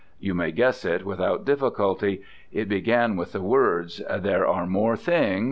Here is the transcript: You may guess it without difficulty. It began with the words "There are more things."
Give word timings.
You 0.19 0.33
may 0.33 0.51
guess 0.51 0.83
it 0.83 1.05
without 1.05 1.45
difficulty. 1.45 2.23
It 2.51 2.67
began 2.67 3.17
with 3.17 3.33
the 3.33 3.41
words 3.41 4.01
"There 4.09 4.47
are 4.47 4.65
more 4.65 4.97
things." 4.97 5.39